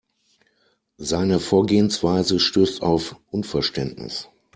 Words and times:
Seine 0.97 1.39
Vorgehensweise 1.39 2.39
stößt 2.39 2.81
auf 2.81 3.17
Unverständnis. 3.29 4.29